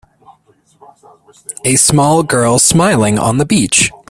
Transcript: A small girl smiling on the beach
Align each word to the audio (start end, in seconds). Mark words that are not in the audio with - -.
A 1.63 1.75
small 1.75 2.23
girl 2.23 2.57
smiling 2.57 3.19
on 3.19 3.37
the 3.37 3.45
beach 3.45 3.91